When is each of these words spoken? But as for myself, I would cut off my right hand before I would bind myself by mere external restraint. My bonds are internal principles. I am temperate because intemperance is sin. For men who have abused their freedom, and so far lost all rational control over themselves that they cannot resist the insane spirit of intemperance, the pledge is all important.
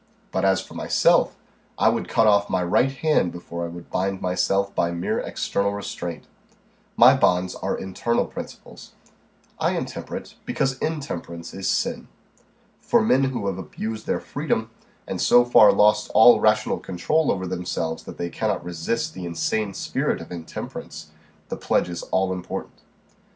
But 0.31 0.43
as 0.43 0.61
for 0.61 0.73
myself, 0.73 1.37
I 1.77 1.89
would 1.89 2.09
cut 2.09 2.25
off 2.25 2.49
my 2.49 2.63
right 2.63 2.91
hand 2.91 3.31
before 3.31 3.65
I 3.65 3.67
would 3.67 3.91
bind 3.91 4.19
myself 4.19 4.73
by 4.73 4.89
mere 4.89 5.19
external 5.19 5.73
restraint. 5.73 6.23
My 6.97 7.15
bonds 7.15 7.53
are 7.53 7.77
internal 7.77 8.25
principles. 8.25 8.93
I 9.59 9.73
am 9.73 9.85
temperate 9.85 10.33
because 10.43 10.79
intemperance 10.79 11.53
is 11.53 11.67
sin. 11.69 12.07
For 12.81 13.03
men 13.03 13.25
who 13.25 13.45
have 13.45 13.59
abused 13.59 14.07
their 14.07 14.19
freedom, 14.19 14.71
and 15.07 15.21
so 15.21 15.45
far 15.45 15.71
lost 15.71 16.09
all 16.15 16.39
rational 16.39 16.79
control 16.79 17.31
over 17.31 17.45
themselves 17.45 18.01
that 18.05 18.17
they 18.17 18.31
cannot 18.31 18.65
resist 18.65 19.13
the 19.13 19.25
insane 19.25 19.71
spirit 19.75 20.19
of 20.19 20.31
intemperance, 20.31 21.11
the 21.49 21.57
pledge 21.57 21.89
is 21.89 22.01
all 22.09 22.33
important. 22.33 22.81